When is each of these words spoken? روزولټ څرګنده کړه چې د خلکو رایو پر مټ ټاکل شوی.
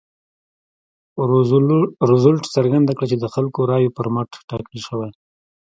روزولټ 2.09 2.43
څرګنده 2.55 2.91
کړه 2.97 3.07
چې 3.11 3.17
د 3.19 3.25
خلکو 3.33 3.59
رایو 3.71 3.95
پر 3.97 4.07
مټ 4.15 4.29
ټاکل 4.49 4.77
شوی. 4.87 5.09